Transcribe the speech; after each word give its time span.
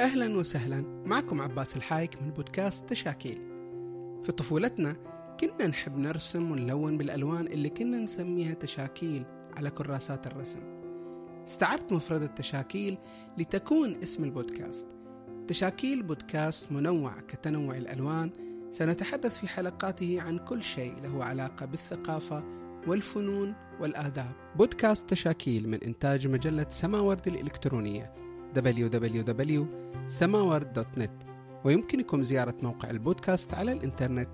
أهلا 0.00 0.36
وسهلا. 0.36 1.02
معكم 1.06 1.40
عباس 1.40 1.76
الحايك 1.76 2.22
من 2.22 2.30
بودكاست 2.30 2.88
تشاكيل. 2.88 3.38
في 4.24 4.32
طفولتنا 4.32 4.96
كنا 5.40 5.66
نحب 5.66 5.98
نرسم 5.98 6.50
ونلون 6.50 6.98
بالألوان 6.98 7.46
اللي 7.46 7.68
كنا 7.68 7.98
نسميها 7.98 8.54
تشاكيل 8.54 9.24
على 9.56 9.70
كراسات 9.70 10.26
الرسم. 10.26 10.60
استعرت 11.48 11.92
مفردة 11.92 12.26
تشاكيل 12.26 12.98
لتكون 13.38 14.02
اسم 14.02 14.24
البودكاست. 14.24 14.88
تشاكيل 15.48 16.02
بودكاست 16.02 16.72
منوع 16.72 17.20
كتنوع 17.20 17.76
الألوان. 17.76 18.30
سنتحدث 18.70 19.38
في 19.38 19.48
حلقاته 19.48 20.20
عن 20.20 20.38
كل 20.38 20.62
شيء 20.62 20.94
له 21.02 21.24
علاقة 21.24 21.66
بالثقافة 21.66 22.44
والفنون 22.86 23.54
والآداب. 23.80 24.32
بودكاست 24.56 25.10
تشاكيل 25.10 25.68
من 25.68 25.82
إنتاج 25.84 26.28
مجلة 26.28 26.66
سماورد 26.68 27.28
الإلكترونية. 27.28 28.27
www.samaward.net 28.56 31.10
ويمكنكم 31.64 32.22
زيارة 32.22 32.54
موقع 32.62 32.90
البودكاست 32.90 33.54
على 33.54 33.72
الإنترنت 33.72 34.28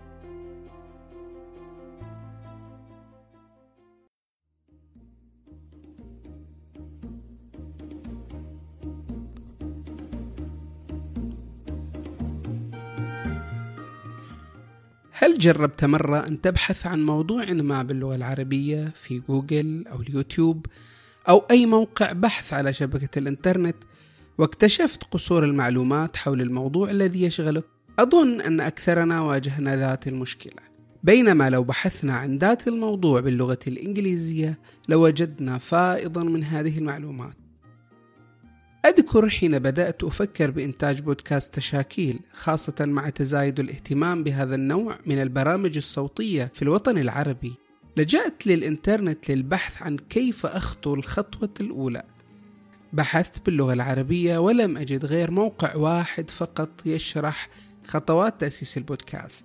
هل 15.38 15.42
جربت 15.42 15.84
مرة 15.84 16.26
أن 16.26 16.40
تبحث 16.40 16.86
عن 16.86 17.06
موضوع 17.06 17.44
ما 17.44 17.82
باللغة 17.82 18.14
العربية 18.14 18.92
في 18.94 19.22
جوجل 19.28 19.84
أو 19.86 20.00
اليوتيوب 20.00 20.66
أو 21.28 21.44
أي 21.50 21.66
موقع 21.66 22.12
بحث 22.12 22.52
على 22.52 22.72
شبكة 22.72 23.18
الإنترنت 23.18 23.76
واكتشفت 24.38 25.04
قصور 25.04 25.44
المعلومات 25.44 26.16
حول 26.16 26.40
الموضوع 26.40 26.90
الذي 26.90 27.22
يشغلك؟ 27.22 27.64
أظن 27.98 28.40
أن 28.40 28.60
أكثرنا 28.60 29.20
واجهنا 29.20 29.76
ذات 29.76 30.08
المشكلة 30.08 30.62
بينما 31.02 31.50
لو 31.50 31.64
بحثنا 31.64 32.16
عن 32.16 32.38
ذات 32.38 32.68
الموضوع 32.68 33.20
باللغة 33.20 33.58
الإنجليزية 33.66 34.58
لوجدنا 34.88 35.58
فائضا 35.58 36.22
من 36.22 36.44
هذه 36.44 36.78
المعلومات 36.78 37.36
أذكر 38.88 39.28
حين 39.28 39.58
بدأت 39.58 40.04
أفكر 40.04 40.50
بإنتاج 40.50 41.00
بودكاست 41.00 41.54
تشاكيل 41.54 42.20
خاصة 42.32 42.74
مع 42.80 43.08
تزايد 43.08 43.60
الاهتمام 43.60 44.24
بهذا 44.24 44.54
النوع 44.54 44.98
من 45.06 45.22
البرامج 45.22 45.76
الصوتية 45.76 46.50
في 46.54 46.62
الوطن 46.62 46.98
العربي. 46.98 47.54
لجأت 47.96 48.46
للإنترنت 48.46 49.30
للبحث 49.30 49.82
عن 49.82 49.96
كيف 49.96 50.46
أخطو 50.46 50.94
الخطوة 50.94 51.50
الأولى. 51.60 52.02
بحثت 52.92 53.46
باللغة 53.46 53.72
العربية 53.72 54.38
ولم 54.38 54.76
أجد 54.76 55.04
غير 55.04 55.30
موقع 55.30 55.76
واحد 55.76 56.30
فقط 56.30 56.70
يشرح 56.86 57.48
خطوات 57.84 58.40
تأسيس 58.40 58.76
البودكاست. 58.76 59.44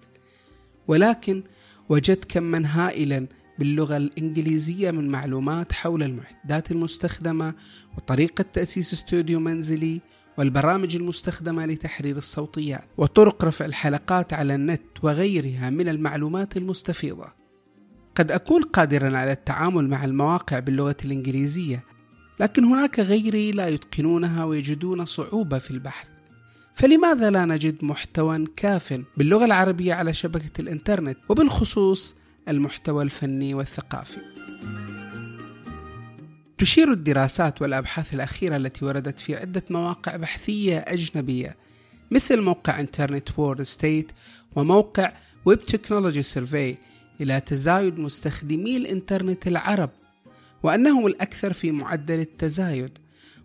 ولكن 0.88 1.44
وجدت 1.90 2.26
كما 2.26 2.64
هائلا 2.66 3.28
باللغة 3.60 3.98
الإنجليزية 3.98 4.92
من 4.92 5.08
معلومات 5.08 5.74
حول 5.74 6.04
المعدات 6.04 6.72
المستخدمة 6.72 7.54
وطريقة 7.98 8.46
تأسيس 8.54 8.94
استوديو 8.94 9.40
منزلي 9.40 10.02
والبرامج 10.38 10.96
المستخدمة 10.96 11.66
لتحرير 11.66 12.18
الصوتيات 12.18 12.88
وطرق 12.98 13.46
رفع 13.46 13.66
الحلقات 13.66 14.34
على 14.34 14.56
النت 14.56 14.82
وغيرها 15.04 15.70
من 15.70 15.90
المعلومات 15.90 16.58
المستفيضة. 16.58 17.34
قد 18.16 18.32
أكون 18.32 18.62
قادرا 18.62 19.18
على 19.18 19.32
التعامل 19.32 19.90
مع 19.90 20.06
المواقع 20.06 20.60
باللغة 20.60 20.98
الإنجليزية، 21.06 21.84
لكن 22.40 22.64
هناك 22.64 23.00
غيري 23.00 23.52
لا 23.52 23.68
يتقنونها 23.68 24.46
ويجدون 24.46 25.06
صعوبة 25.06 25.60
في 25.60 25.72
البحث. 25.72 26.08
فلماذا 26.76 27.30
لا 27.30 27.46
نجد 27.46 27.84
محتوى 27.84 28.46
كاف 28.56 29.02
باللغة 29.18 29.46
العربية 29.46 29.94
على 29.94 30.14
شبكة 30.14 30.62
الإنترنت 30.62 31.18
وبالخصوص 31.30 32.16
المحتوى 32.50 33.04
الفني 33.04 33.54
والثقافي. 33.54 34.20
تشير 36.58 36.92
الدراسات 36.92 37.62
والأبحاث 37.62 38.14
الأخيرة 38.14 38.56
التي 38.56 38.86
وردت 38.86 39.20
في 39.20 39.36
عدة 39.36 39.64
مواقع 39.70 40.16
بحثية 40.16 40.78
أجنبية 40.78 41.58
مثل 42.12 42.42
موقع 42.42 42.80
Internet 42.80 43.40
World 43.40 43.64
Stats 43.64 44.12
وموقع 44.56 45.14
Web 45.46 45.66
Technology 45.66 46.22
Surveys 46.22 46.76
إلى 47.22 47.40
تزايد 47.40 48.00
مستخدمي 48.00 48.78
الإنترنت 48.78 49.48
العرب 49.48 49.90
وأنهم 50.64 51.08
الأكثر 51.08 51.54
في 51.54 51.72
معدل 51.72 52.20
التزايد 52.20 52.98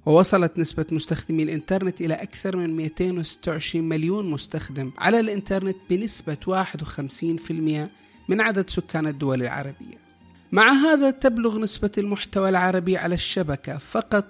ووصلت 0.06 0.58
نسبة 0.58 0.86
مستخدمي 0.92 1.42
الإنترنت 1.42 2.00
إلى 2.00 2.14
أكثر 2.14 2.56
من 2.56 2.76
226 2.76 3.88
مليون 3.88 4.30
مستخدم 4.30 4.92
على 4.98 5.20
الإنترنت 5.20 5.76
بنسبة 5.90 6.66
51% 7.86 8.07
من 8.28 8.40
عدد 8.40 8.70
سكان 8.70 9.06
الدول 9.06 9.42
العربية. 9.42 9.98
مع 10.52 10.72
هذا 10.72 11.10
تبلغ 11.10 11.58
نسبة 11.58 11.90
المحتوى 11.98 12.48
العربي 12.48 12.96
على 12.96 13.14
الشبكة 13.14 13.78
فقط 13.78 14.24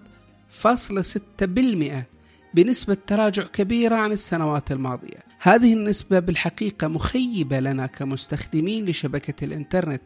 فاصلة 0.51 1.03
ستة 1.03 1.47
بالمئة 1.47 2.07
بنسبة 2.55 2.97
تراجع 3.07 3.43
كبيرة 3.43 3.97
عن 3.97 4.13
السنوات 4.13 4.73
الماضية. 4.73 5.19
هذه 5.39 5.73
النسبة 5.73 6.19
بالحقيقة 6.19 6.89
مخيبة 6.89 7.61
لنا 7.61 7.87
كمستخدمين 7.87 8.85
لشبكة 8.85 9.45
الإنترنت. 9.45 10.03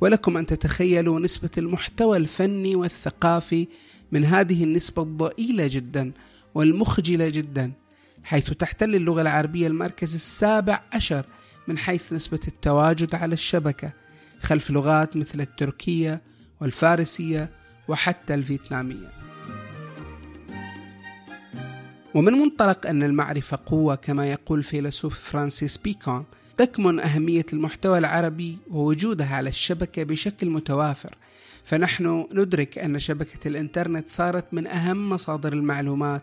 ولكم 0.00 0.36
أن 0.36 0.46
تتخيلوا 0.46 1.20
نسبة 1.20 1.50
المحتوى 1.58 2.16
الفني 2.16 2.76
والثقافي 2.76 3.68
من 4.12 4.24
هذه 4.24 4.64
النسبة 4.64 5.02
الضئيلة 5.02 5.66
جدا 5.66 6.12
والمخجلة 6.54 7.28
جدا 7.28 7.72
حيث 8.24 8.50
تحتل 8.50 8.94
اللغة 8.94 9.22
العربية 9.22 9.66
المركز 9.66 10.14
السابع 10.14 10.82
عشر 10.92 11.24
من 11.68 11.78
حيث 11.78 12.12
نسبة 12.12 12.40
التواجد 12.48 13.14
على 13.14 13.34
الشبكة 13.34 13.92
خلف 14.40 14.70
لغات 14.70 15.16
مثل 15.16 15.40
التركية 15.40 16.20
والفارسية 16.60 17.50
وحتى 17.88 18.34
الفيتنامية. 18.34 19.10
ومن 22.14 22.32
منطلق 22.32 22.86
أن 22.86 23.02
المعرفة 23.02 23.58
قوة 23.66 23.94
كما 23.94 24.30
يقول 24.30 24.62
فيلسوف 24.62 25.18
فرانسيس 25.18 25.76
بيكون 25.76 26.24
تكمن 26.56 27.00
أهمية 27.00 27.46
المحتوى 27.52 27.98
العربي 27.98 28.58
ووجودها 28.70 29.36
على 29.36 29.48
الشبكة 29.48 30.02
بشكل 30.02 30.50
متوافر 30.50 31.16
فنحن 31.64 32.26
ندرك 32.32 32.78
أن 32.78 32.98
شبكة 32.98 33.48
الإنترنت 33.48 34.10
صارت 34.10 34.54
من 34.54 34.66
أهم 34.66 35.10
مصادر 35.10 35.52
المعلومات 35.52 36.22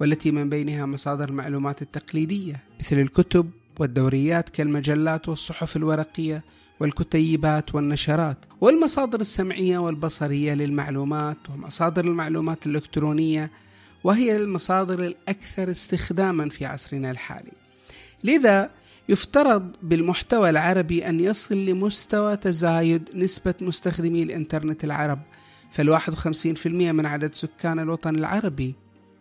والتي 0.00 0.30
من 0.30 0.48
بينها 0.48 0.86
مصادر 0.86 1.28
المعلومات 1.28 1.82
التقليدية 1.82 2.62
مثل 2.80 2.98
الكتب 2.98 3.50
والدوريات 3.80 4.48
كالمجلات 4.48 5.28
والصحف 5.28 5.76
الورقية 5.76 6.42
والكتيبات 6.80 7.74
والنشرات 7.74 8.38
والمصادر 8.60 9.20
السمعية 9.20 9.78
والبصرية 9.78 10.54
للمعلومات 10.54 11.38
ومصادر 11.50 12.04
المعلومات 12.04 12.66
الإلكترونية 12.66 13.50
وهي 14.04 14.36
المصادر 14.36 15.04
الأكثر 15.04 15.70
استخداما 15.70 16.48
في 16.48 16.64
عصرنا 16.64 17.10
الحالي. 17.10 17.52
لذا 18.24 18.70
يفترض 19.08 19.72
بالمحتوى 19.82 20.50
العربي 20.50 21.08
أن 21.08 21.20
يصل 21.20 21.54
لمستوى 21.54 22.36
تزايد 22.36 23.10
نسبة 23.14 23.54
مستخدمي 23.60 24.22
الإنترنت 24.22 24.84
العرب 24.84 25.18
فالواحد 25.72 26.12
وخمسين 26.12 26.54
في 26.54 26.66
المئة 26.66 26.92
من 26.92 27.06
عدد 27.06 27.34
سكان 27.34 27.78
الوطن 27.78 28.14
العربي 28.14 28.74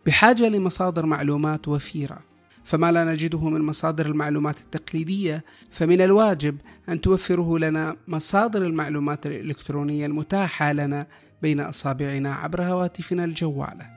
بحاجة 0.05 0.49
لمصادر 0.49 1.05
معلومات 1.05 1.67
وفيرة. 1.67 2.19
فما 2.65 2.91
لا 2.91 3.03
نجده 3.03 3.49
من 3.49 3.61
مصادر 3.61 4.05
المعلومات 4.05 4.59
التقليدية. 4.59 5.43
فمن 5.71 6.01
الواجب 6.01 6.57
أن 6.89 7.01
توفره 7.01 7.59
لنا 7.59 7.95
مصادر 8.07 8.61
المعلومات 8.61 9.25
الإلكترونية 9.25 10.05
المتاحة 10.05 10.73
لنا 10.73 11.07
بين 11.41 11.59
أصابعنا 11.59 12.33
عبر 12.33 12.61
هواتفنا 12.61 13.23
الجوالة. 13.23 13.95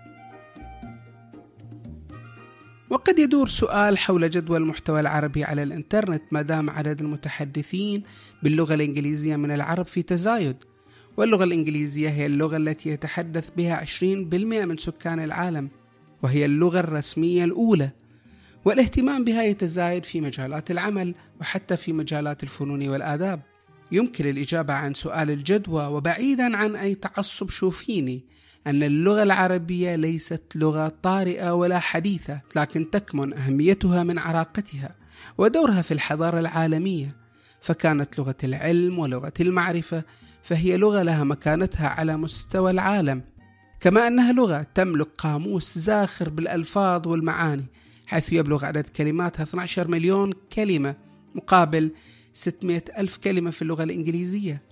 وقد 2.90 3.18
يدور 3.18 3.48
سؤال 3.48 3.98
حول 3.98 4.30
جدوى 4.30 4.58
المحتوى 4.58 5.00
العربي 5.00 5.44
على 5.44 5.62
الإنترنت 5.62 6.22
ما 6.32 6.42
دام 6.42 6.70
عدد 6.70 7.00
المتحدثين 7.00 8.02
باللغة 8.42 8.74
الإنجليزية 8.74 9.36
من 9.36 9.50
العرب 9.50 9.86
في 9.86 10.02
تزايد. 10.02 10.56
واللغة 11.16 11.44
الإنجليزية 11.44 12.08
هي 12.08 12.26
اللغة 12.26 12.56
التي 12.56 12.88
يتحدث 12.90 13.50
بها 13.56 13.74
20% 13.84 14.64
من 14.64 14.76
سكان 14.76 15.20
العالم 15.24 15.68
وهي 16.22 16.44
اللغة 16.44 16.80
الرسمية 16.80 17.44
الأولى. 17.44 17.90
والاهتمام 18.64 19.24
بها 19.24 19.42
يتزايد 19.42 20.04
في 20.04 20.20
مجالات 20.20 20.70
العمل 20.70 21.14
وحتى 21.40 21.76
في 21.76 21.92
مجالات 21.92 22.42
الفنون 22.42 22.88
والآداب. 22.88 23.40
يمكن 23.92 24.26
الإجابة 24.28 24.74
عن 24.74 24.94
سؤال 24.94 25.30
الجدوى 25.30 25.86
وبعيدا 25.86 26.56
عن 26.56 26.76
أي 26.76 26.94
تعصب 26.94 27.50
شوفيني 27.50 28.24
أن 28.66 28.82
اللغة 28.82 29.22
العربية 29.22 29.96
ليست 29.96 30.42
لغة 30.54 30.92
طارئة 31.02 31.54
ولا 31.54 31.78
حديثة 31.78 32.40
لكن 32.56 32.90
تكمن 32.90 33.34
أهميتها 33.34 34.02
من 34.02 34.18
عراقتها 34.18 34.94
ودورها 35.38 35.82
في 35.82 35.94
الحضارة 35.94 36.38
العالمية. 36.38 37.16
فكانت 37.60 38.18
لغة 38.18 38.36
العلم 38.44 38.98
ولغة 38.98 39.32
المعرفة 39.40 40.02
فهي 40.42 40.76
لغة 40.76 41.02
لها 41.02 41.24
مكانتها 41.24 41.88
على 41.88 42.16
مستوى 42.16 42.70
العالم. 42.70 43.22
كما 43.80 44.06
أنها 44.06 44.32
لغة 44.32 44.66
تملك 44.74 45.08
قاموس 45.18 45.78
زاخر 45.78 46.28
بالألفاظ 46.28 47.08
والمعاني 47.08 47.66
حيث 48.08 48.32
يبلغ 48.32 48.64
عدد 48.64 48.88
كلماتها 48.88 49.42
12 49.42 49.88
مليون 49.88 50.32
كلمة 50.52 50.94
مقابل 51.34 51.90
600 52.32 52.84
ألف 52.98 53.16
كلمة 53.16 53.50
في 53.50 53.62
اللغة 53.62 53.82
الإنجليزية. 53.82 54.62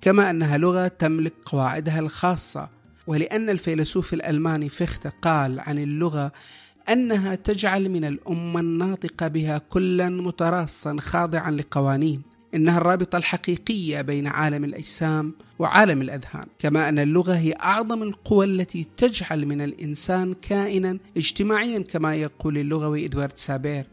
كما 0.00 0.30
أنها 0.30 0.58
لغة 0.58 0.88
تملك 0.88 1.32
قواعدها 1.44 2.00
الخاصة 2.00 2.68
ولأن 3.06 3.50
الفيلسوف 3.50 4.14
الألماني 4.14 4.68
فيخته 4.68 5.10
قال 5.22 5.60
عن 5.60 5.78
اللغة 5.78 6.32
أنها 6.88 7.34
تجعل 7.34 7.88
من 7.88 8.04
الأمة 8.04 8.60
الناطقة 8.60 9.28
بها 9.28 9.58
كلا 9.58 10.08
متراصا 10.08 10.96
خاضعا 11.00 11.50
لقوانين. 11.50 12.22
إنها 12.54 12.78
الرابطة 12.78 13.16
الحقيقية 13.16 14.00
بين 14.00 14.26
عالم 14.26 14.64
الأجسام 14.64 15.34
وعالم 15.58 16.02
الأذهان 16.02 16.46
كما 16.58 16.88
أن 16.88 16.98
اللغة 16.98 17.34
هي 17.34 17.52
أعظم 17.52 18.02
القوى 18.02 18.46
التي 18.46 18.86
تجعل 18.96 19.46
من 19.46 19.60
الإنسان 19.60 20.34
كائنا 20.42 20.98
اجتماعيا 21.16 21.78
كما 21.78 22.14
يقول 22.14 22.58
اللغوي 22.58 23.04
إدوارد 23.04 23.36
سابير 23.36 23.86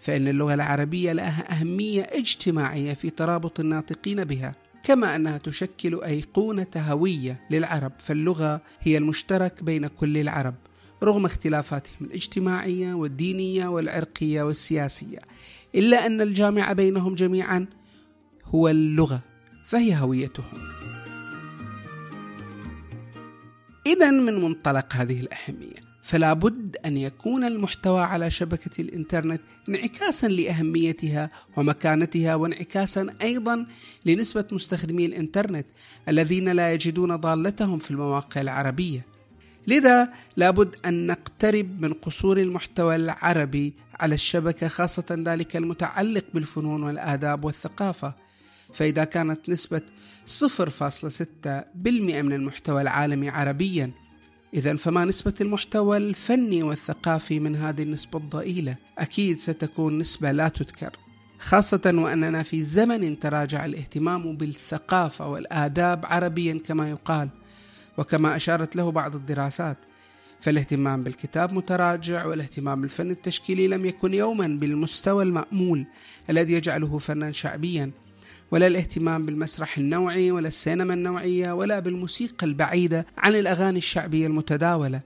فإن 0.00 0.28
اللغة 0.28 0.54
العربية 0.54 1.12
لها 1.12 1.60
أهمية 1.60 2.02
اجتماعية 2.02 2.94
في 2.94 3.10
ترابط 3.10 3.60
الناطقين 3.60 4.24
بها 4.24 4.54
كما 4.84 5.16
أنها 5.16 5.38
تشكل 5.38 6.02
أيقونة 6.02 6.66
هوية 6.76 7.40
للعرب 7.50 7.92
فاللغة 7.98 8.60
هي 8.80 8.98
المشترك 8.98 9.62
بين 9.62 9.86
كل 9.86 10.18
العرب 10.18 10.54
رغم 11.02 11.24
اختلافاتهم 11.24 12.06
الاجتماعية 12.06 12.94
والدينية 12.94 13.68
والعرقية 13.68 14.42
والسياسية 14.42 15.18
إلا 15.74 16.06
أن 16.06 16.20
الجامع 16.20 16.72
بينهم 16.72 17.14
جميعا 17.14 17.66
هو 18.44 18.68
اللغة 18.68 19.20
فهي 19.66 19.96
هويتهم. 19.96 20.58
إذا 23.86 24.10
من 24.10 24.40
منطلق 24.40 24.94
هذه 24.94 25.20
الأهمية. 25.20 25.90
فلا 26.02 26.32
بد 26.32 26.76
أن 26.86 26.96
يكون 26.96 27.44
المحتوى 27.44 28.00
على 28.02 28.30
شبكة 28.30 28.80
الإنترنت 28.80 29.40
انعكاسا 29.68 30.26
لأهميتها 30.26 31.30
ومكانتها 31.56 32.34
وانعكاسا 32.34 33.14
أيضا 33.22 33.66
لنسبة 34.06 34.44
مستخدمي 34.52 35.06
الإنترنت 35.06 35.66
الذين 36.08 36.48
لا 36.48 36.72
يجدون 36.72 37.16
ضالتهم 37.16 37.78
في 37.78 37.90
المواقع 37.90 38.40
العربية. 38.40 39.06
لذا 39.66 40.12
لابد 40.36 40.76
أن 40.86 41.06
نقترب 41.06 41.80
من 41.80 41.92
قصور 41.92 42.38
المحتوى 42.38 42.96
العربي 42.96 43.74
على 44.00 44.14
الشبكة 44.14 44.68
خاصة 44.68 45.04
ذلك 45.10 45.56
المتعلق 45.56 46.24
بالفنون 46.34 46.82
والآداب 46.82 47.44
والثقافة. 47.44 48.14
فإذا 48.74 49.04
كانت 49.04 49.48
نسبة 49.48 49.82
0.6% 50.26 50.46
من 51.96 52.32
المحتوى 52.32 52.82
العالمي 52.82 53.28
عربيا 53.28 53.90
إذا 54.54 54.76
فما 54.76 55.04
نسبة 55.04 55.34
المحتوى 55.40 55.96
الفني 55.96 56.62
والثقافي 56.62 57.40
من 57.40 57.56
هذه 57.56 57.82
النسبة 57.82 58.18
الضئيلة؟ 58.18 58.76
أكيد 58.98 59.40
ستكون 59.40 59.98
نسبة 59.98 60.30
لا 60.30 60.48
تذكر 60.48 60.96
خاصة 61.38 61.92
وأننا 61.94 62.42
في 62.42 62.62
زمن 62.62 63.18
تراجع 63.18 63.64
الاهتمام 63.64 64.36
بالثقافة 64.36 65.28
والآداب 65.28 66.06
عربيا 66.06 66.60
كما 66.66 66.90
يقال 66.90 67.28
وكما 67.98 68.36
أشارت 68.36 68.76
له 68.76 68.90
بعض 68.90 69.14
الدراسات 69.14 69.76
فالاهتمام 70.40 71.02
بالكتاب 71.02 71.52
متراجع 71.52 72.26
والاهتمام 72.26 72.80
بالفن 72.80 73.10
التشكيلي 73.10 73.68
لم 73.68 73.86
يكن 73.86 74.14
يوما 74.14 74.46
بالمستوى 74.46 75.24
المأمول 75.24 75.86
الذي 76.30 76.52
يجعله 76.52 76.98
فنا 76.98 77.32
شعبيا 77.32 77.90
ولا 78.50 78.66
الاهتمام 78.66 79.26
بالمسرح 79.26 79.78
النوعي 79.78 80.30
ولا 80.30 80.48
السينما 80.48 80.94
النوعية 80.94 81.52
ولا 81.52 81.80
بالموسيقى 81.80 82.46
البعيدة 82.46 83.06
عن 83.18 83.34
الأغاني 83.34 83.78
الشعبية 83.78 84.26
المتداولة. 84.26 85.00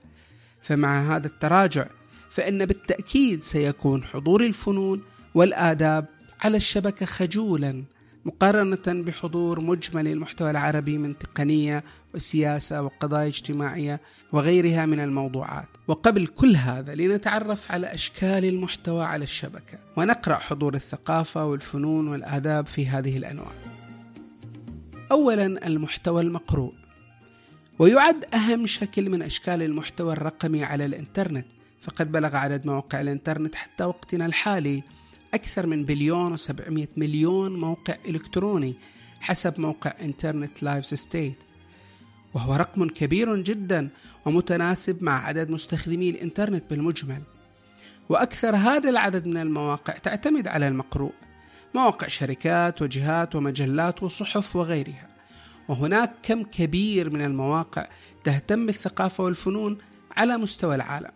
فمع 0.61 1.17
هذا 1.17 1.27
التراجع 1.27 1.87
فإن 2.31 2.67
بالتأكيد 2.67 3.43
سيكون 3.43 4.05
حضور 4.05 4.45
الفنون 4.45 5.03
والآداب 5.35 6.07
على 6.41 6.57
الشبكة 6.57 7.07
خجولا 7.07 7.85
مقارنة 8.25 9.03
بحضور 9.03 9.61
مجمل 9.61 10.09
المحتوى 10.09 10.51
العربي 10.51 10.99
من 10.99 11.19
تقنية 11.19 11.85
وسياسة 12.15 12.83
وقضايا 12.83 13.29
اجتماعية 13.29 14.01
وغيرها 14.33 14.87
من 14.87 15.01
الموضوعات. 15.01 15.69
وقبل 15.89 16.27
كل 16.27 16.57
هذا 16.57 16.95
لنتعرف 16.95 17.73
على 17.73 17.95
أشكال 17.95 18.45
المحتوى 18.45 19.05
على 19.05 19.25
الشبكة 19.25 19.79
ونقرأ 19.97 20.35
حضور 20.35 20.75
الثقافة 20.75 21.47
والفنون 21.47 22.09
والآداب 22.09 22.67
في 22.67 22.87
هذه 22.87 23.17
الأنواع. 23.17 23.53
أولا 25.13 25.67
المحتوى 25.67 26.23
المقروء. 26.23 26.73
ويعد 27.79 28.25
أهم 28.35 28.67
شكل 28.67 29.11
من 29.11 29.23
أشكال 29.23 29.63
المحتوى 29.63 30.13
الرقمي 30.13 30.65
على 30.65 30.85
الإنترنت. 30.85 31.47
فقد 31.85 32.13
بلغ 32.13 32.37
عدد 32.37 32.67
مواقع 32.67 33.01
الإنترنت 33.01 33.55
حتى 33.55 33.85
وقتنا 33.85 34.27
الحالي 34.27 34.83
أكثر 35.35 35.67
من 35.67 35.85
بليون 35.85 36.37
و700 36.37 36.87
مليون 36.97 37.61
موقع 37.61 37.97
إلكتروني 38.09 38.75
حسب 39.21 39.61
موقع 39.61 39.95
Internet 40.01 40.63
Live 40.63 40.95
Stats 40.95 41.39
وهو 42.35 42.55
رقم 42.55 42.89
كبير 42.89 43.37
جدا 43.37 43.89
ومتناسب 44.25 45.03
مع 45.03 45.27
عدد 45.27 45.51
مستخدمي 45.51 46.11
الإنترنت 46.11 46.65
بالمجمل. 46.71 47.23
وأكثر 48.09 48.57
هذا 48.57 48.91
العدد 48.91 49.27
من 49.27 49.37
المواقع 49.37 49.93
تعتمد 49.93 50.49
على 50.49 50.69
المقروء 50.69 51.13
مواقع 51.75 52.09
شركات 52.09 52.83
وجهات 52.83 53.35
ومجلات 53.35 54.03
وصحف 54.03 54.57
وغيرها. 54.57 55.09
وهناك 55.69 56.13
كم 56.23 56.43
كبير 56.43 57.11
من 57.11 57.23
المواقع 57.23 57.89
تهتم 58.25 58.67
بالثقافة 58.67 59.25
والفنون 59.25 59.79
على 60.17 60.37
مستوى 60.39 60.75
العالم. 60.75 61.11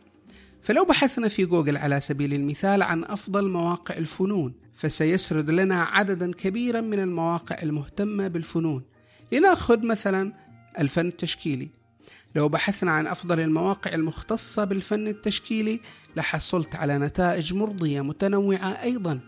فلو 0.62 0.84
بحثنا 0.84 1.28
في 1.28 1.44
جوجل 1.44 1.76
على 1.76 2.00
سبيل 2.00 2.34
المثال 2.34 2.82
عن 2.82 3.04
أفضل 3.04 3.48
مواقع 3.48 3.96
الفنون 3.96 4.54
فسيسرد 4.74 5.50
لنا 5.50 5.82
عددا 5.82 6.32
كبيرا 6.32 6.80
من 6.80 6.98
المواقع 6.98 7.56
المهتمة 7.62 8.28
بالفنون. 8.28 8.82
لنأخذ 9.32 9.86
مثلا 9.86 10.32
الفن 10.78 11.06
التشكيلي. 11.06 11.68
لو 12.36 12.48
بحثنا 12.48 12.90
عن 12.92 13.06
أفضل 13.06 13.40
المواقع 13.40 13.94
المختصة 13.94 14.64
بالفن 14.64 15.08
التشكيلي 15.08 15.80
لحصلت 16.16 16.76
على 16.76 16.98
نتائج 16.98 17.54
مرضية 17.54 18.00
متنوعة 18.00 18.82
أيضا. 18.82 19.20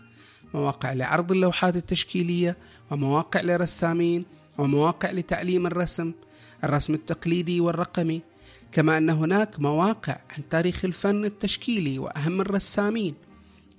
مواقع 0.53 0.93
لعرض 0.93 1.31
اللوحات 1.31 1.75
التشكيلية 1.75 2.57
ومواقع 2.91 3.41
لرسامين 3.41 4.25
ومواقع 4.57 5.11
لتعليم 5.11 5.67
الرسم 5.67 6.11
الرسم 6.63 6.93
التقليدي 6.93 7.59
والرقمي. 7.59 8.21
كما 8.71 8.97
أن 8.97 9.09
هناك 9.09 9.59
مواقع 9.59 10.19
عن 10.29 10.49
تاريخ 10.49 10.85
الفن 10.85 11.25
التشكيلي 11.25 11.99
وأهم 11.99 12.41
الرسامين. 12.41 13.15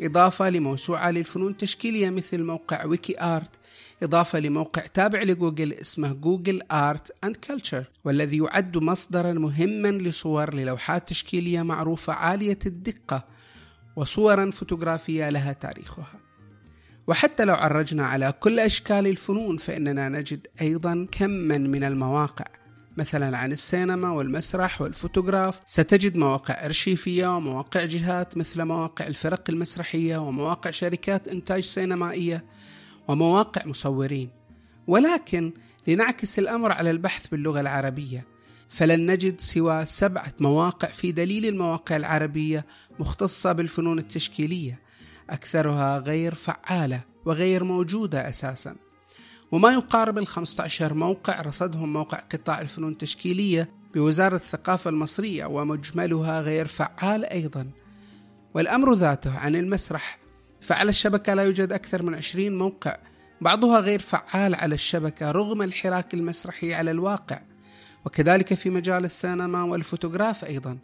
إضافة 0.06 0.50
لموسوعة 0.50 1.10
للفنون 1.10 1.50
التشكيلية 1.50 2.10
مثل 2.10 2.42
موقع 2.42 2.84
WikiArt 2.84 3.60
إضافة 4.02 4.38
لموقع 4.38 4.82
تابع 4.86 5.22
لجوجل 5.22 5.72
اسمه 5.72 6.12
Google 6.12 6.62
Art 6.72 7.24
and 7.24 7.36
Culture 7.36 7.84
والذي 8.04 8.36
يعد 8.38 8.78
مصدرا 8.78 9.32
مهما 9.32 9.88
لصور 9.88 10.54
للوحات 10.54 11.08
تشكيلية 11.08 11.62
معروفة 11.62 12.12
عالية 12.12 12.58
الدقة 12.66 13.24
وصورا 13.96 14.50
فوتوغرافية 14.50 15.30
لها 15.30 15.52
تاريخها. 15.52 16.14
وحتى 17.06 17.44
لو 17.44 17.54
عرجنا 17.54 18.06
على 18.06 18.34
كل 18.40 18.60
أشكال 18.60 19.06
الفنون 19.06 19.56
فإننا 19.56 20.08
نجد 20.08 20.46
أيضا 20.60 21.06
كما 21.12 21.58
من 21.58 21.84
المواقع. 21.84 22.61
مثلا 22.96 23.38
عن 23.38 23.52
السينما 23.52 24.10
والمسرح 24.10 24.82
والفوتوغراف 24.82 25.60
ستجد 25.66 26.16
مواقع 26.16 26.64
أرشيفية 26.64 27.36
ومواقع 27.36 27.84
جهات 27.84 28.36
مثل 28.36 28.62
مواقع 28.64 29.06
الفرق 29.06 29.44
المسرحية 29.48 30.16
ومواقع 30.16 30.70
شركات 30.70 31.28
إنتاج 31.28 31.64
سينمائية 31.64 32.44
ومواقع 33.08 33.66
مصورين. 33.66 34.30
ولكن 34.86 35.52
لنعكس 35.86 36.38
الأمر 36.38 36.72
على 36.72 36.90
البحث 36.90 37.26
باللغة 37.26 37.60
العربية 37.60 38.26
فلن 38.68 39.10
نجد 39.10 39.40
سوى 39.40 39.86
سبعة 39.86 40.32
مواقع 40.40 40.88
في 40.88 41.12
دليل 41.12 41.46
المواقع 41.46 41.96
العربية 41.96 42.66
مختصة 43.00 43.52
بالفنون 43.52 43.98
التشكيلية 43.98 44.80
أكثرها 45.30 45.98
غير 45.98 46.34
فعالة 46.34 47.00
وغير 47.24 47.64
موجودة 47.64 48.28
أساساً. 48.28 48.76
وما 49.52 49.72
يقارب 49.72 50.18
ال 50.18 50.26
15 50.26 50.94
موقع 50.94 51.40
رصدهم 51.40 51.92
موقع 51.92 52.18
قطاع 52.18 52.60
الفنون 52.60 52.92
التشكيلية 52.92 53.68
بوزارة 53.94 54.36
الثقافة 54.36 54.90
المصرية 54.90 55.46
ومجملها 55.46 56.40
غير 56.40 56.66
فعال 56.66 57.24
أيضا. 57.24 57.70
والأمر 58.54 58.94
ذاته 58.94 59.38
عن 59.38 59.56
المسرح. 59.56 60.18
فعلى 60.60 60.90
الشبكة 60.90 61.34
لا 61.34 61.42
يوجد 61.42 61.72
أكثر 61.72 62.02
من 62.02 62.14
20 62.14 62.58
موقع. 62.58 62.96
بعضها 63.40 63.80
غير 63.80 64.00
فعال 64.00 64.54
على 64.54 64.74
الشبكة 64.74 65.30
رغم 65.30 65.62
الحراك 65.62 66.14
المسرحي 66.14 66.74
على 66.74 66.90
الواقع. 66.90 67.40
وكذلك 68.04 68.54
في 68.54 68.70
مجال 68.70 69.04
السينما 69.04 69.62
والفوتوغراف 69.62 70.44
أيضا. 70.44 70.78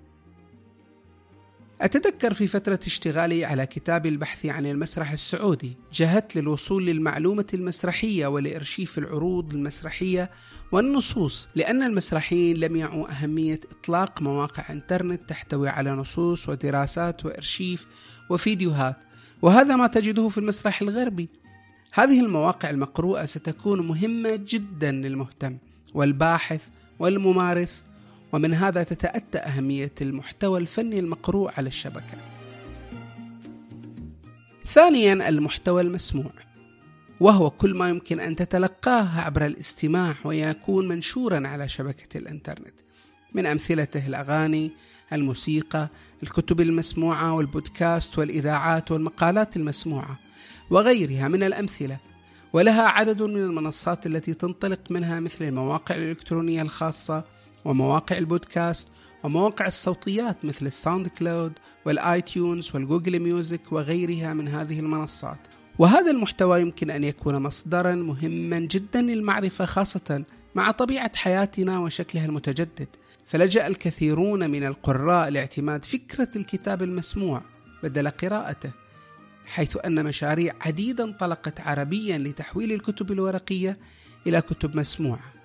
أتذكر 1.81 2.35
في 2.35 2.47
فترة 2.47 2.81
اشتغالي 2.87 3.45
على 3.45 3.67
كتابي 3.67 4.09
البحثي 4.09 4.51
عن 4.51 4.67
المسرح 4.67 5.13
السعودي 5.13 5.77
جهدت 5.93 6.37
للوصول 6.37 6.87
للمعلومة 6.87 7.47
المسرحية 7.55 8.27
ولإرشيف 8.27 8.99
العروض 8.99 9.55
المسرحية 9.55 10.31
والنصوص 10.73 11.49
لأن 11.55 11.83
المسرحيين 11.83 12.57
لم 12.57 12.77
يعوا 12.77 13.11
أهمية 13.11 13.61
إطلاق 13.71 14.23
مواقع 14.23 14.73
إنترنت 14.73 15.29
تحتوي 15.29 15.69
على 15.69 15.91
نصوص 15.91 16.49
ودراسات 16.49 17.25
وإرشيف 17.27 17.87
وفيديوهات 18.31 18.97
وهذا 19.43 19.77
ما 19.77 19.87
تجده 19.87 20.29
في 20.29 20.39
المسرح 20.39 20.83
الغربي. 20.83 21.29
هذه 21.93 22.21
المواقع 22.21 22.71
المقروءة 22.71 23.25
ستكون 23.25 23.87
مهمة 23.87 24.37
جدا 24.37 24.93
للمهتم 24.93 25.59
والباحث 25.95 26.69
والممارس 26.99 27.85
ومن 28.33 28.55
هذا 28.55 28.83
تتأتى 28.83 29.39
أهمية 29.39 29.93
المحتوى 30.01 30.61
الفني 30.61 30.99
المقروء 30.99 31.51
على 31.57 31.69
الشبكة. 31.69 32.19
ثانيا 34.67 35.29
المحتوى 35.29 35.83
المسموع 35.83 36.31
وهو 37.21 37.51
كل 37.51 37.75
ما 37.75 37.89
يمكن 37.89 38.21
أن 38.21 38.37
تتلقاه 38.37 39.21
عبر 39.21 39.47
الاستماع 39.47 40.15
ويكون 40.25 40.89
منشورا 40.89 41.49
على 41.49 41.69
شبكة 41.69 42.19
الإنترنت 42.19 42.75
من 43.35 43.47
أمثلته 43.47 44.07
الأغاني، 44.07 44.73
الموسيقى، 45.13 45.89
الكتب 46.23 46.61
المسموعة 46.61 47.35
والبودكاست 47.35 48.19
والإذاعات 48.19 48.91
والمقالات 48.91 49.57
المسموعة 49.57 50.19
وغيرها 50.71 51.29
من 51.29 51.43
الأمثلة 51.43 51.99
ولها 52.53 52.83
عدد 52.83 53.23
من 53.23 53.41
المنصات 53.41 54.07
التي 54.07 54.35
تنطلق 54.35 54.81
منها 54.91 55.21
مثل 55.21 55.45
المواقع 55.45 55.95
الإلكترونية 55.95 56.63
الخاصة 56.63 57.25
ومواقع 57.65 58.19
البودكاست 58.19 58.89
ومواقع 59.25 59.67
الصوتيات 59.67 60.45
مثل 60.45 60.67
ال 60.67 61.09
SoundCloud 61.09 61.53
وال 61.87 62.21
iTunes 62.21 62.71
وال 62.75 62.86
Google 62.86 63.21
Music 63.21 63.73
وغيرها 63.73 64.35
من 64.35 64.49
هذه 64.49 64.81
المنصات. 64.81 65.39
وهذا 65.79 66.11
المحتوى 66.11 66.61
يمكن 66.61 66.91
أن 66.91 67.05
يكون 67.05 67.43
مصدرا 67.43 67.95
مهما 67.95 68.59
جدا 68.59 69.03
للمعرفة 69.03 69.65
خاصة 69.65 70.25
مع 70.55 70.71
طبيعة 70.71 71.17
حياتنا 71.17 71.79
وشكلها 71.79 72.27
المتجدد. 72.27 72.89
فلجأ 73.27 73.67
الكثيرون 73.67 74.51
من 74.51 74.65
القراء 74.65 75.29
لاعتماد 75.31 75.85
فكرة 75.85 76.29
الكتاب 76.37 76.83
المسموع 76.83 77.43
بدل 77.83 78.09
قراءته 78.09 78.71
حيث 79.47 79.77
أن 79.85 80.05
مشاريع 80.05 80.55
عديده 80.61 81.05
انطلقت 81.05 81.61
عربيا 81.61 82.19
لتحويل 82.19 82.73
الكتب 82.73 83.13
الورقية 83.13 83.79
إلى 84.27 84.41
كتب 84.41 84.77
مسموعة. 84.77 85.38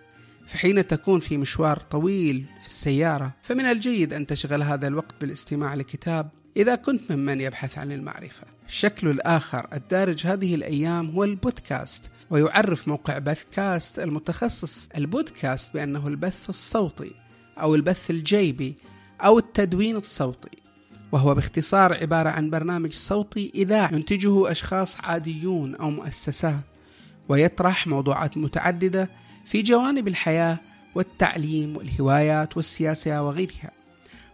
فحين 0.48 0.88
تكون 0.88 1.20
في 1.20 1.38
مشوار 1.38 1.78
طويل 1.78 2.46
في 2.62 2.68
السيارة 2.68 3.34
فمن 3.42 3.66
الجيد 3.66 4.14
أن 4.14 4.28
تشغل 4.28 4.64
هذا 4.64 4.88
الوقت 4.88 5.16
بالاستماع 5.22 5.74
لكتاب 5.74 6.30
إذا 6.58 6.76
كنت 6.76 7.12
ممن 7.12 7.42
يبحث 7.42 7.78
عن 7.78 7.92
المعرفة. 7.92 8.48
الشكل 8.68 9.08
الآخر 9.08 9.68
الدارج 9.74 10.28
هذه 10.28 10.56
الأيام 10.56 11.10
هو 11.10 11.24
البودكاست 11.24 12.12
ويعرف 12.30 12.88
موقع 12.88 13.20
بث 13.20 13.44
كاست 13.52 14.00
المتخصص 14.00 14.90
البودكاست 14.98 15.74
بأنه 15.74 16.08
البث 16.08 16.50
الصوتي 16.50 17.12
أو 17.58 17.76
البث 17.76 18.12
الجيبي 18.12 18.76
أو 19.22 19.38
التدوين 19.38 19.96
الصوتي 19.96 20.58
وهو 21.12 21.36
باختصار 21.36 21.94
عبارة 21.94 22.30
عن 22.30 22.50
برنامج 22.50 22.94
صوتي 22.94 23.52
إذاعي 23.56 23.96
ينتجه 23.96 24.52
أشخاص 24.52 24.98
عاديون 25.00 25.76
أو 25.76 25.90
مؤسسات 25.90 26.64
ويطرح 27.30 27.88
موضوعات 27.88 28.38
متعددة 28.38 29.10
في 29.46 29.62
جوانب 29.62 30.08
الحياة 30.08 30.60
والتعليم 30.96 31.78
والهوايات 31.78 32.58
والسياسة 32.58 33.24
وغيرها. 33.24 33.72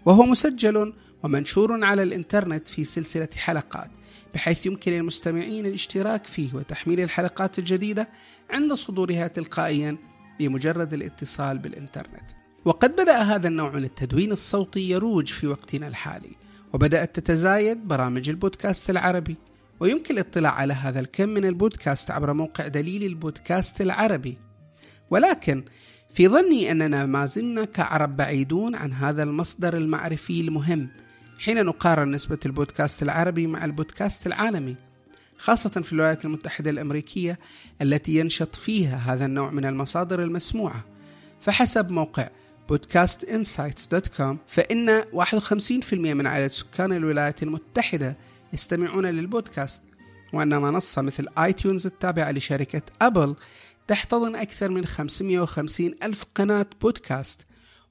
وهو 0.06 0.24
مسجل 0.24 0.94
ومنشور 1.24 1.86
على 1.86 2.04
الإنترنت 2.04 2.68
في 2.68 2.84
سلسلة 2.84 3.30
حلقات 3.36 3.90
بحيث 4.34 4.66
يمكن 4.66 4.92
للمستمعين 4.92 5.66
الاشتراك 5.66 6.28
فيه 6.28 6.54
وتحميل 6.54 7.00
الحلقات 7.00 7.60
الجديدة 7.60 8.10
عند 8.50 8.74
صدورها 8.74 9.28
تلقائيا 9.28 9.98
بمجرد 10.40 10.94
الاتصال 10.94 11.58
بالإنترنت. 11.58 12.32
وقد 12.66 12.92
بدأ 12.92 13.18
هذا 13.18 13.48
النوع 13.48 13.72
من 13.72 13.84
التدوين 13.84 14.32
الصوتي 14.32 14.90
يروج 14.90 15.28
في 15.28 15.48
وقتنا 15.48 15.88
الحالي 15.88 16.32
وبدأت 16.74 17.20
تتزايد 17.20 17.88
برامج 17.88 18.30
البودكاست 18.30 18.90
العربي. 18.90 19.36
ويمكن 19.80 20.14
الاطلاع 20.14 20.52
على 20.52 20.74
هذا 20.74 21.00
الكم 21.00 21.30
من 21.30 21.46
البودكاست 21.46 22.12
عبر 22.12 22.34
موقع 22.34 22.68
دليل 22.68 23.04
البودكاست 23.04 23.82
العربي. 23.82 24.38
ولكن 25.10 25.64
في 26.12 26.28
ظني 26.28 26.72
أننا 26.72 27.06
ما 27.06 27.26
زلنا 27.26 27.66
كعرب 27.66 28.18
بعيدون 28.18 28.76
عن 28.76 28.94
هذا 28.94 29.24
المصدر 29.24 29.78
المعرفي 29.78 30.42
المهم 30.42 30.90
حين 31.40 31.66
نقارن 31.66 32.12
نسبة 32.12 32.40
البودكاست 32.46 33.04
العربي 33.04 33.48
مع 33.48 33.66
البودكاست 33.66 34.28
العالمي 34.28 34.76
خاصة 35.38 35.70
في 35.70 35.94
الولايات 35.94 36.26
المتحدة 36.26 36.70
الأمريكية 36.70 37.40
التي 37.82 38.16
ينشط 38.16 38.56
فيها 38.56 38.98
هذا 38.98 39.26
النوع 39.26 39.52
من 39.52 39.66
المصادر 39.66 40.24
المسموعة. 40.24 40.86
فحسب 41.42 41.92
موقع 41.92 42.30
podcastinsights.com 42.74 44.36
فإن 44.48 45.04
51% 45.04 45.94
من 45.94 46.28
عدد 46.28 46.48
سكان 46.48 46.94
الولايات 46.94 47.44
المتحدة 47.44 48.18
يستمعون 48.54 49.06
للبودكاست 49.06 49.84
وأن 50.34 50.62
منصة 50.62 51.02
مثل 51.02 51.28
iTunes 51.38 51.86
التابعة 51.86 52.32
لشركة 52.32 52.82
أبل 53.02 53.36
تحتضن 53.90 54.36
أكثر 54.36 54.70
من 54.70 54.86
550 54.86 55.92
ألف 56.04 56.26
قناة 56.36 56.66
بودكاست 56.82 57.48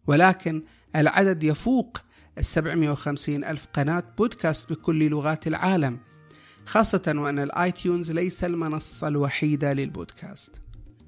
ولكن 0.07 0.63
العدد 0.97 1.45
يفوق 1.45 1.99
ال 2.39 2.45
750 2.45 3.45
ألف 3.45 3.67
قناة 3.75 4.05
بودكاست 4.19 4.73
بكل 4.73 5.09
لغات 5.09 5.47
العالم 5.47 5.99
خاصة 6.67 7.03
وأن 7.17 7.39
الآيتيونز 7.39 8.13
ليس 8.13 8.45
المنصة 8.45 9.09
الوحيدة 9.09 9.73
للبودكاست. 9.73 10.61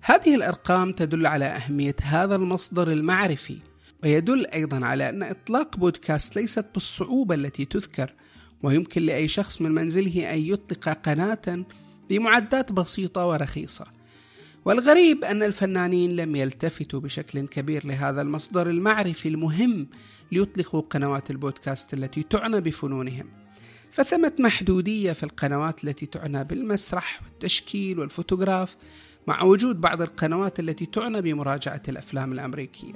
هذه 0.03 0.35
الأرقام 0.35 0.93
تدل 0.93 1.27
على 1.27 1.45
أهمية 1.45 1.97
هذا 2.03 2.37
المصدر 2.37 2.93
المعرفي 2.93 3.59
ويدل 4.03 4.47
أيضا 4.47 4.87
على 4.87 5.09
أن 5.09 5.23
إطلاق 5.23 5.77
بودكاست 5.77 6.37
ليست 6.37 6.67
بالصعوبة 6.75 7.35
التي 7.35 7.65
تذكر 7.65 8.15
ويمكن 8.63 9.03
لأي 9.03 9.29
شخص 9.29 9.61
من 9.61 9.73
منزله 9.73 10.35
أن 10.35 10.39
يطلق 10.39 10.89
قناة 10.89 11.65
بمعدات 12.09 12.73
بسيطة 12.73 13.27
ورخيصة. 13.27 14.00
والغريب 14.65 15.25
أن 15.25 15.43
الفنانين 15.43 16.17
لم 16.17 16.37
يلتفتوا 16.37 17.01
بشكل 17.01 17.47
كبير 17.47 17.87
لهذا 17.87 18.23
المصدر 18.23 18.71
المعرفي 18.71 19.29
المهم 19.29 19.87
ليطلقوا 20.33 20.81
قنوات 20.81 21.31
البودكاست 21.31 21.95
التي 21.95 22.23
تعنى 22.23 22.61
بفنونهم 22.61 23.27
فثمة 23.91 24.33
محدودية 24.39 25.13
في 25.13 25.23
القنوات 25.23 25.85
التي 25.85 26.07
تعنى 26.07 26.45
بالمسرح 26.45 27.21
والتشكيل 27.23 27.99
والفوتوغراف 27.99 28.77
مع 29.27 29.43
وجود 29.43 29.81
بعض 29.81 30.03
القنوات 30.03 30.61
التي 30.61 30.87
تعنى 30.87 31.23
بمراجعة 31.23 31.83
الأفلام 31.89 32.33
الأمريكية. 32.33 32.95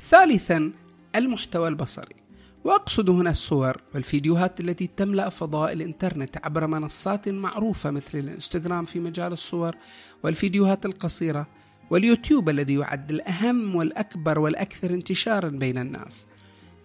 ثالثا 0.00 0.72
المحتوى 1.16 1.68
البصري 1.68 2.23
وأقصد 2.64 3.10
هنا 3.10 3.30
الصور 3.30 3.80
والفيديوهات 3.94 4.60
التي 4.60 4.86
تملأ 4.86 5.28
فضاء 5.28 5.72
الإنترنت 5.72 6.36
عبر 6.44 6.66
منصات 6.66 7.28
معروفة 7.28 7.90
مثل 7.90 8.18
الإنستغرام 8.18 8.84
في 8.84 9.00
مجال 9.00 9.32
الصور 9.32 9.76
والفيديوهات 10.22 10.86
القصيرة 10.86 11.46
واليوتيوب 11.90 12.48
الذي 12.48 12.74
يعد 12.74 13.10
الأهم 13.10 13.74
والأكبر 13.76 14.38
والأكثر 14.38 14.90
انتشارا 14.90 15.48
بين 15.48 15.78
الناس. 15.78 16.26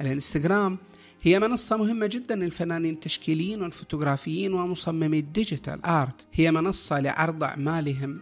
الإنستغرام 0.01 0.77
هي 1.21 1.39
منصة 1.39 1.77
مهمة 1.77 2.05
جدا 2.05 2.35
للفنانين 2.35 2.93
التشكيليين 2.93 3.61
والفوتوغرافيين 3.61 4.53
ومصممي 4.53 5.19
ال 5.19 5.27
digital 5.27 5.85
art. 5.85 6.27
هي 6.33 6.51
منصة 6.51 6.99
لعرض 6.99 7.43
أعمالهم. 7.43 8.19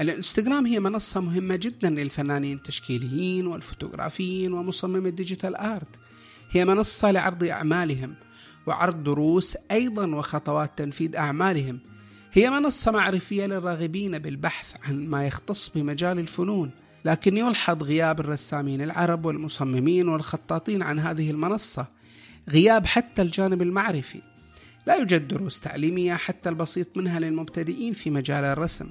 الإنستغرام 0.00 0.66
هي 0.66 0.80
منصة 0.80 1.20
مهمة 1.20 1.56
جدا 1.56 1.90
للفنانين 1.90 2.56
التشكيليين 2.56 3.46
والفوتوغرافيين 3.46 4.52
ومصممي 4.52 5.08
ال 5.08 5.14
digital 5.14 5.56
art. 5.56 5.98
هي 6.50 6.64
منصة 6.64 7.10
لعرض 7.10 7.44
أعمالهم 7.44 8.14
وعرض 8.66 9.04
دروس 9.04 9.56
أيضا 9.70 10.06
وخطوات 10.06 10.78
تنفيذ 10.78 11.16
أعمالهم. 11.16 11.80
هي 12.32 12.50
منصة 12.50 12.90
معرفية 12.90 13.46
للراغبين 13.46 14.18
بالبحث 14.18 14.74
عن 14.84 15.06
ما 15.06 15.26
يختص 15.26 15.68
بمجال 15.68 16.18
الفنون 16.18 16.70
لكن 17.04 17.36
يلحظ 17.36 17.82
غياب 17.82 18.20
الرسامين 18.20 18.82
العرب 18.82 19.24
والمصممين 19.24 20.08
والخطاطين 20.08 20.82
عن 20.82 20.98
هذه 20.98 21.30
المنصة 21.30 21.86
غياب 22.50 22.86
حتى 22.86 23.22
الجانب 23.22 23.62
المعرفي. 23.62 24.20
لا 24.86 24.96
يوجد 24.96 25.28
دروس 25.28 25.60
تعليمية 25.60 26.14
حتى 26.14 26.48
البسيط 26.48 26.96
منها 26.96 27.20
للمبتدئين 27.20 27.92
في 27.92 28.10
مجال 28.10 28.44
الرسم. 28.44 28.88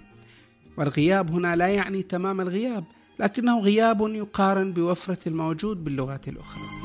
والغياب 0.78 1.32
هنا 1.32 1.56
لا 1.56 1.68
يعني 1.68 2.04
تمام 2.04 2.42
الغياب 2.42 2.84
لكنه 3.20 3.60
غياب 3.60 4.02
يقارن 4.02 4.74
بوفرة 4.74 5.20
الموجود 5.28 5.84
باللغات 5.84 6.28
الأخرى. 6.28 6.85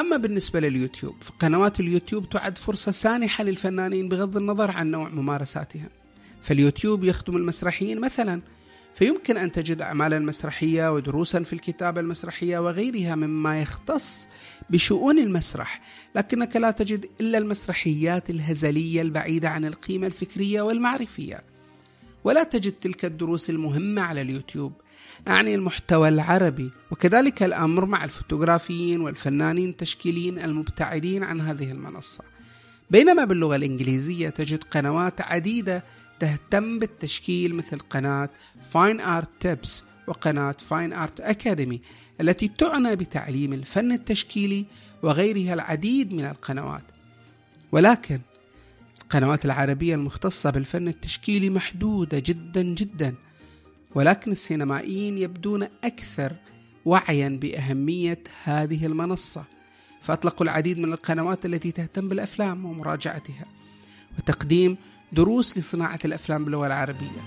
أما 0.00 0.16
بالنسبة 0.16 0.60
لليوتيوب 0.60 1.14
فقنوات 1.20 1.80
اليوتيوب 1.80 2.28
تعد 2.28 2.58
فرصة 2.58 2.92
سانحة 2.92 3.44
للفنانين 3.44 4.08
بغض 4.08 4.36
النظر 4.36 4.70
عن 4.70 4.90
نوع 4.90 5.08
ممارساتهم 5.08 5.88
فاليوتيوب 6.42 7.04
يخدم 7.04 7.36
المسرحيين 7.36 8.00
مثلا 8.00 8.42
فيمكن 8.94 9.36
أن 9.36 9.52
تجد 9.52 9.82
أعمالا 9.82 10.18
مسرحية 10.18 10.92
ودروسا 10.92 11.42
في 11.42 11.52
الكتابة 11.52 12.00
المسرحية 12.00 12.58
وغيرها 12.58 13.14
مما 13.14 13.60
يختص 13.60 14.28
بشؤون 14.70 15.18
المسرح 15.18 15.80
لكنك 16.14 16.56
لا 16.56 16.70
تجد 16.70 17.08
إلا 17.20 17.38
المسرحيات 17.38 18.30
الهزلية 18.30 19.02
البعيدة 19.02 19.48
عن 19.48 19.64
القيمة 19.64 20.06
الفكرية 20.06 20.62
والمعرفية. 20.62 21.42
ولا 22.24 22.42
تجد 22.42 22.72
تلك 22.72 23.04
الدروس 23.04 23.50
المهمة 23.50 24.02
على 24.02 24.20
اليوتيوب. 24.20 24.72
أعني 25.28 25.54
المحتوى 25.54 26.08
العربي. 26.08 26.70
وكذلك 26.90 27.42
الأمر 27.42 27.86
مع 27.86 28.04
الفوتوغرافيين 28.04 29.00
والفنانين 29.00 29.68
التشكيليين 29.68 30.38
المبتعدين 30.38 31.24
عن 31.24 31.40
هذه 31.40 31.72
المنصة. 31.72 32.24
بينما 32.90 33.24
باللغة 33.24 33.56
الإنجليزية 33.56 34.28
تجد 34.28 34.64
قنوات 34.64 35.20
عديدة 35.20 35.84
تهتم 36.20 36.78
بالتشكيل 36.78 37.54
مثل 37.54 37.78
قناة 37.78 38.30
Fine 38.70 39.00
Art 39.00 39.28
Tips 39.40 39.84
وقناة 40.06 40.56
Fine 40.68 40.92
Art 40.92 41.20
Academy 41.20 41.80
التي 42.20 42.48
تعنى 42.48 42.96
بتعليم 42.96 43.52
الفن 43.52 43.92
التشكيلي 43.92 44.66
وغيرها 45.02 45.54
العديد 45.54 46.12
من 46.12 46.24
القنوات. 46.24 46.84
ولكن 47.72 48.20
القنوات 49.02 49.44
العربية 49.44 49.94
المختصة 49.94 50.50
بالفن 50.50 50.88
التشكيلي 50.88 51.50
محدودة 51.50 52.18
جدا 52.18 52.62
جدا. 52.62 53.14
ولكن 53.96 54.32
السينمائيين 54.32 55.18
يبدون 55.18 55.62
أكثر 55.84 56.32
وعيا 56.84 57.28
بأهمية 57.28 58.18
هذه 58.44 58.86
المنصة 58.86 59.44
فأطلقوا 60.02 60.46
العديد 60.46 60.78
من 60.78 60.92
القنوات 60.92 61.46
التي 61.46 61.72
تهتم 61.72 62.08
بالأفلام 62.08 62.64
ومراجعتها 62.64 63.44
وتقديم 64.18 64.76
دروس 65.12 65.58
لصناعة 65.58 65.98
الأفلام 66.04 66.44
باللغة 66.44 66.66
العربية. 66.66 67.22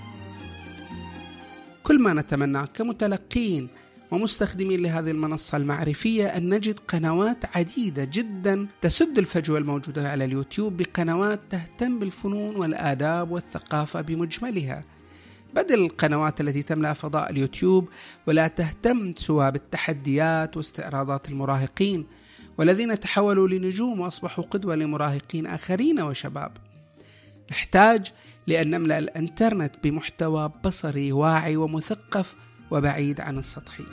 كل 1.82 2.02
ما 2.02 2.12
نتمنى 2.12 2.66
كمتلقين 2.74 3.68
ومستخدمين 4.10 4.82
لهذه 4.82 5.10
المنصة 5.10 5.56
المعرفية 5.56 6.26
أن 6.26 6.54
نجد 6.54 6.78
قنوات 6.78 7.56
عديدة 7.56 8.04
جدا 8.04 8.66
تسد 8.82 9.18
الفجوة 9.18 9.58
الموجودة 9.58 10.10
على 10.10 10.24
اليوتيوب 10.24 10.76
بقنوات 10.76 11.40
تهتم 11.50 11.98
بالفنون 11.98 12.56
والآداب 12.56 13.30
والثقافة 13.30 14.00
بمجملها. 14.00 14.84
بدل 15.54 15.84
القنوات 15.84 16.40
التي 16.40 16.62
تملأ 16.62 16.92
فضاء 16.92 17.30
اليوتيوب 17.30 17.88
ولا 18.26 18.48
تهتم 18.48 19.14
سوى 19.14 19.50
بالتحديات 19.50 20.56
واستعراضات 20.56 21.28
المراهقين 21.28 22.06
والذين 22.58 23.00
تحولوا 23.00 23.48
لنجوم 23.48 24.00
وأصبحوا 24.00 24.44
قدوة 24.44 24.76
لمراهقين 24.76 25.46
آخرين 25.46 26.00
وشباب. 26.00 26.52
نحتاج 27.50 28.12
لأن 28.46 28.70
نملأ 28.70 28.98
الإنترنت 28.98 29.74
بمحتوى 29.84 30.52
بصري 30.64 31.12
واعي 31.12 31.56
ومثقف 31.56 32.34
وبعيد 32.70 33.20
عن 33.20 33.38
السطحية. 33.38 33.84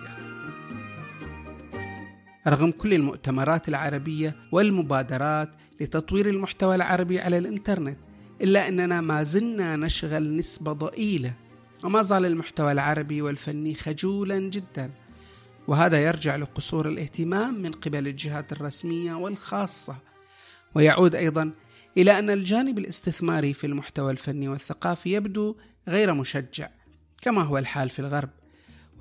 رغم 2.47 2.71
كل 2.71 2.93
المؤتمرات 2.93 3.69
العربية 3.69 4.35
والمبادرات 4.51 5.49
لتطوير 5.81 6.29
المحتوى 6.29 6.75
العربي 6.75 7.19
على 7.19 7.37
الإنترنت 7.37 7.97
إلا 8.41 8.67
أننا 8.67 9.01
ما 9.01 9.23
زلنا 9.23 9.75
نشغل 9.75 10.35
نسبة 10.35 10.73
ضئيلة 10.73 11.33
وما 11.83 12.01
زال 12.01 12.25
المحتوى 12.25 12.71
العربي 12.71 13.21
والفني 13.21 13.75
خجولا 13.75 14.39
جدا. 14.39 14.91
وهذا 15.67 16.03
يرجع 16.03 16.35
لقصور 16.35 16.89
الاهتمام 16.89 17.61
من 17.61 17.71
قبل 17.71 18.07
الجهات 18.07 18.51
الرسمية 18.51 19.13
والخاصة. 19.13 19.95
ويعود 20.75 21.15
أيضا 21.15 21.51
إلى 21.97 22.19
أن 22.19 22.29
الجانب 22.29 22.79
الاستثماري 22.79 23.53
في 23.53 23.67
المحتوى 23.67 24.11
الفني 24.11 24.47
والثقافي 24.47 25.13
يبدو 25.13 25.55
غير 25.87 26.13
مشجع 26.13 26.69
كما 27.21 27.41
هو 27.41 27.57
الحال 27.57 27.89
في 27.89 27.99
الغرب. 27.99 28.29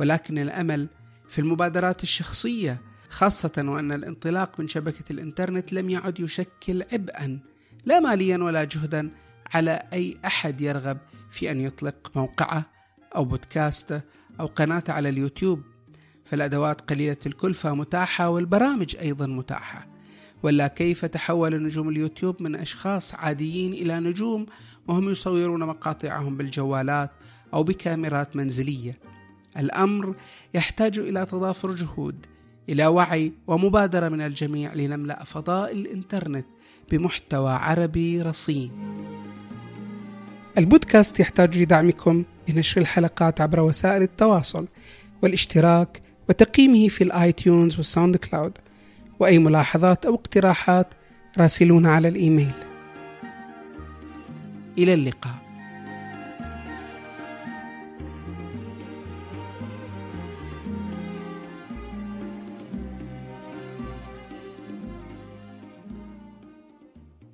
ولكن 0.00 0.38
الأمل 0.38 0.88
في 1.28 1.38
المبادرات 1.38 2.02
الشخصية 2.02 2.80
خاصة 3.11 3.52
وأن 3.59 3.92
الانطلاق 3.92 4.61
من 4.61 4.68
شبكة 4.68 5.04
الإنترنت 5.12 5.73
لم 5.73 5.90
يعد 5.90 6.21
يشكل 6.21 6.85
عبئا 6.92 7.40
لا 7.85 8.00
ماليا 8.00 8.38
ولا 8.38 8.64
جهدا 8.64 9.11
على 9.54 9.83
أي 9.92 10.16
أحد 10.25 10.61
يرغب 10.61 10.99
في 11.30 11.50
أن 11.50 11.61
يطلق 11.61 12.11
موقعه 12.16 12.64
أو 13.16 13.25
بودكاسته 13.25 14.00
أو 14.40 14.47
قناته 14.47 14.92
على 14.92 15.09
اليوتيوب. 15.09 15.62
فالأدوات 16.24 16.81
قليلة 16.81 17.16
الكلفة 17.27 17.74
متاحة 17.74 18.29
والبرامج 18.29 18.96
أيضا 18.96 19.27
متاحة. 19.27 19.87
ولا 20.42 20.66
كيف 20.68 21.05
تحول 21.05 21.62
نجوم 21.62 21.88
اليوتيوب 21.88 22.42
من 22.42 22.55
أشخاص 22.55 23.14
عاديين 23.14 23.72
إلى 23.72 24.00
نجوم 24.00 24.46
وهم 24.88 25.09
يصورون 25.09 25.64
مقاطعهم 25.64 26.37
بالجوالات 26.37 27.11
أو 27.55 27.62
بكاميرات 27.62 28.37
منزلية؟ 28.37 28.98
الأمر 29.59 30.14
يحتاج 30.55 30.98
إلى 30.98 31.27
تضافر 31.27 31.74
جهود 31.74 32.27
إلى 32.68 32.87
وعي 32.87 33.33
ومبادرة 33.46 34.09
من 34.09 34.20
الجميع 34.20 34.74
لنملأ 34.74 35.24
فضاء 35.24 35.72
الإنترنت 35.72 36.46
بمحتوى 36.90 37.53
عربي 37.53 38.22
رصين. 38.22 38.70
البودكاست 40.59 41.21
يحتاج 41.21 41.59
لدعمكم 41.59 42.25
بنشر 42.49 42.81
الحلقات 42.81 43.40
عبر 43.40 43.61
وسائل 43.61 44.03
التواصل 44.03 44.69
والاشتراك 45.23 46.03
وتقييمه 46.29 46.88
في 46.88 47.05
ال 47.05 47.33
iTunes 47.33 47.76
وال 47.76 48.16
SoundCloud. 48.16 48.52
وأي 49.21 49.38
ملاحظات 49.38 50.07
أو 50.07 50.14
اقتراحات 50.14 50.95
راسلونا 51.38 51.92
على 51.92 52.09
الإيميل. 52.09 52.53
إلى 54.79 54.95
اللقاء. 54.95 55.45